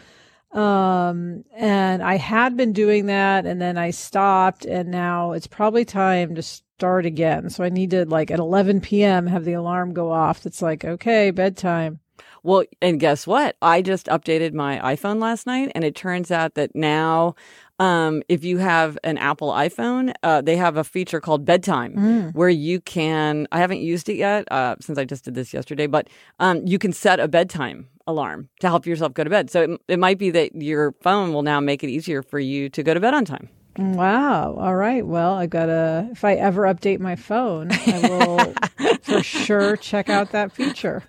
[0.53, 5.85] Um, and I had been doing that and then I stopped and now it's probably
[5.85, 7.51] time to start again.
[7.51, 9.27] So I need to like at 11 p.m.
[9.27, 10.43] have the alarm go off.
[10.43, 12.01] That's like, okay, bedtime.
[12.47, 13.57] Well, and guess what?
[13.61, 17.35] I just updated my iPhone last night, and it turns out that now,
[17.79, 22.49] um, if you have an Apple iPhone, uh, they have a feature called Bedtime where
[22.49, 23.47] you can.
[23.53, 26.09] I haven't used it yet uh, since I just did this yesterday, but
[26.39, 29.51] um, you can set a bedtime alarm to help yourself go to bed.
[29.51, 32.69] So it, it might be that your phone will now make it easier for you
[32.71, 33.49] to go to bed on time.
[33.79, 34.55] Wow.
[34.55, 35.07] All right.
[35.07, 38.55] Well, I gotta, if I ever update my phone, I will
[39.03, 41.03] for sure check out that feature.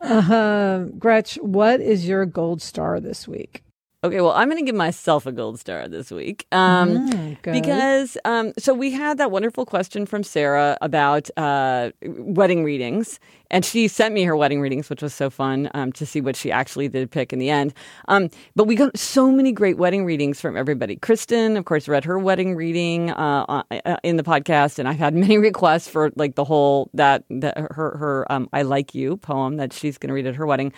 [0.00, 3.62] Uh, Gretch, what is your gold star this week?
[4.04, 6.46] Okay, well, I'm going to give myself a gold star this week.
[6.50, 12.64] Um, Mm, because, um, so we had that wonderful question from Sarah about uh, wedding
[12.64, 13.20] readings.
[13.52, 16.34] And she sent me her wedding readings, which was so fun um, to see what
[16.34, 17.74] she actually did pick in the end.
[18.08, 20.96] Um, but we got so many great wedding readings from everybody.
[20.96, 25.14] Kristen, of course, read her wedding reading uh, uh, in the podcast, and I've had
[25.22, 29.58] many requests for like the whole that, that her her um, "I Like You" poem
[29.58, 30.72] that she's going to read at her wedding.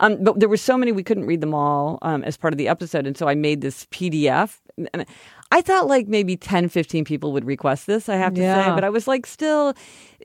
[0.00, 2.58] Um, but there were so many we couldn't read them all um, as part of
[2.58, 4.58] the episode, and so I made this PDF.
[4.92, 5.06] And
[5.50, 8.08] I thought like maybe 10, 15 people would request this.
[8.08, 9.74] I have to say, but I was like, still,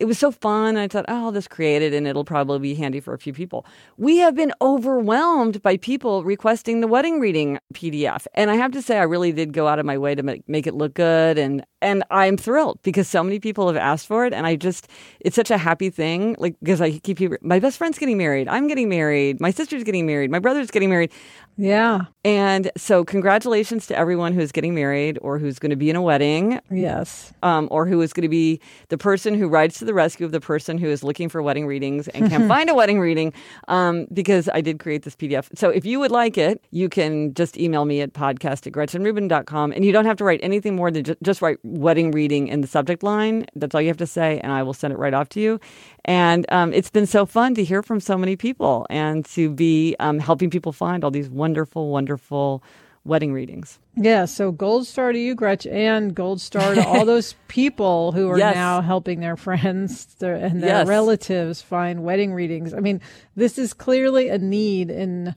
[0.04, 0.76] it was so fun.
[0.76, 3.32] I thought, oh, I'll just create it, and it'll probably be handy for a few
[3.32, 3.66] people.
[3.95, 8.82] We have been overwhelmed by people requesting the wedding reading PDF, and I have to
[8.82, 11.38] say, I really did go out of my way to make, make it look good,
[11.38, 14.88] and and I'm thrilled because so many people have asked for it, and I just,
[15.22, 18.68] it's such a happy thing, like because I keep my best friend's getting married, I'm
[18.68, 21.12] getting married, my sister's getting married, my brother's getting married.
[21.58, 22.01] yeah.
[22.26, 26.01] And so, congratulations to everyone who's getting married or who's going to be in a
[26.01, 27.34] wedding Yes.
[27.43, 30.32] um, or who is going to be the person who rides to the rescue of
[30.32, 33.34] the person who is looking for wedding readings and can't find a wedding reading
[33.68, 35.50] um, because I did create this PDF.
[35.56, 39.72] So if you would like it, you can just email me at podcast at gretchenrubin.com
[39.72, 42.62] and you don't have to write anything more than ju- just write wedding reading in
[42.62, 43.46] the subject line.
[43.56, 45.60] That's all you have to say, and I will send it right off to you.
[46.06, 49.96] And um, it's been so fun to hear from so many people and to be
[50.00, 52.64] um, helping people find all these wonderful, wonderful
[53.06, 53.80] wedding readings.
[53.95, 58.30] Yeah, so gold star to you, Gretch, and gold star to all those people who
[58.30, 58.56] are Yes.
[58.56, 60.88] now helping their friends their, and their Yes.
[60.88, 62.74] relatives find wedding readings.
[62.74, 63.01] I mean,
[63.36, 65.36] this is clearly a need in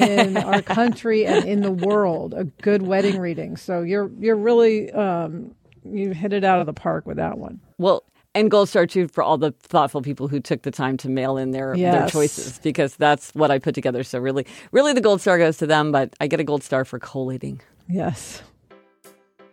[0.00, 3.56] in our country and in the world, a good wedding reading.
[3.56, 5.54] So you're you're really um,
[5.84, 7.60] you hit it out of the park with that one.
[7.78, 8.02] Well,
[8.34, 11.36] and gold star too for all the thoughtful people who took the time to mail
[11.36, 14.02] in their their choices because that's what I put together.
[14.02, 16.84] So really, really, the gold star goes to them, but I get a gold star
[16.84, 17.60] for collating.
[17.88, 18.42] Yes.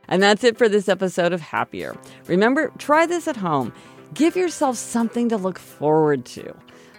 [0.07, 1.95] And that's it for this episode of Happier.
[2.27, 3.73] Remember, try this at home.
[4.13, 6.53] Give yourself something to look forward to.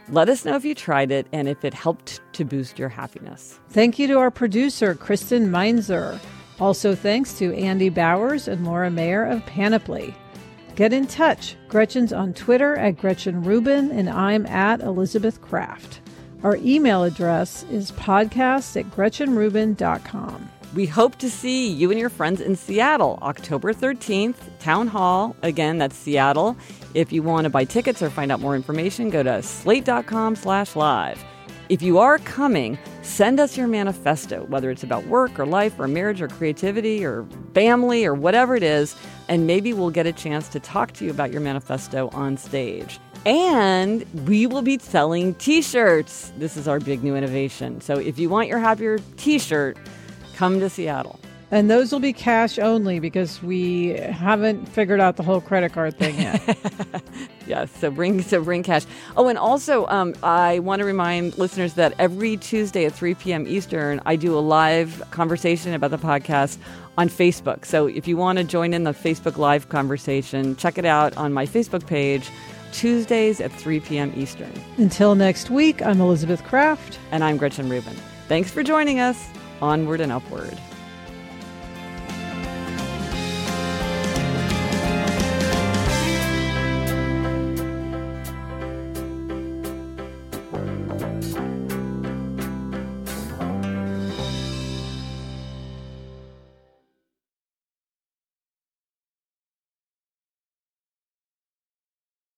[0.09, 3.61] Let us know if you tried it and if it helped to boost your happiness.
[3.69, 6.19] Thank you to our producer, Kristen Meinzer.
[6.59, 10.15] Also, thanks to Andy Bowers and Laura Mayer of Panoply.
[10.77, 11.57] Get in touch.
[11.69, 16.01] Gretchen's on Twitter at Gretchen Rubin, and I'm at Elizabeth Craft.
[16.43, 20.49] Our email address is podcast at GretchenRubin.com.
[20.75, 25.37] We hope to see you and your friends in Seattle, October 13th, Town Hall.
[25.43, 26.57] Again, that's Seattle.
[26.95, 30.75] If you want to buy tickets or find out more information, go to slate.com slash
[30.75, 31.23] live.
[31.69, 35.87] If you are coming, send us your manifesto, whether it's about work or life or
[35.87, 38.97] marriage or creativity or family or whatever it is,
[39.29, 42.99] and maybe we'll get a chance to talk to you about your manifesto on stage.
[43.25, 46.33] And we will be selling t shirts.
[46.39, 47.81] This is our big new innovation.
[47.81, 49.79] So if you want your happier t shirt,
[50.35, 51.21] come to Seattle.
[51.53, 55.99] And those will be cash only because we haven't figured out the whole credit card
[55.99, 56.59] thing yet.
[57.47, 58.87] yes, so bring so bring cash.
[59.19, 63.47] Oh, and also um, I want to remind listeners that every Tuesday at 3 p.m.
[63.47, 66.57] Eastern, I do a live conversation about the podcast
[66.97, 67.67] on Facebook.
[67.67, 71.35] So if you want to join in the Facebook Live conversation, check it out on
[71.35, 72.31] my Facebook page.
[72.73, 74.11] Tuesdays at 3 p.m.
[74.17, 74.51] Eastern.
[74.79, 76.99] Until next week, I'm Elizabeth Craft.
[77.11, 77.95] And I'm Gretchen Rubin.
[78.29, 79.29] Thanks for joining us.
[79.61, 80.59] Onward and upward.